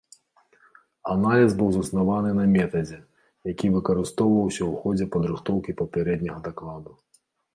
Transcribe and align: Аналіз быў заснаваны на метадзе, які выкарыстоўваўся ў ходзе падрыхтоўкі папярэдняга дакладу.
Аналіз 1.15 1.51
быў 1.57 1.67
заснаваны 1.73 2.31
на 2.39 2.45
метадзе, 2.55 2.97
які 3.53 3.67
выкарыстоўваўся 3.75 4.59
ў 4.59 4.73
ходзе 4.85 5.05
падрыхтоўкі 5.17 5.71
папярэдняга 5.83 6.39
дакладу. 6.49 6.91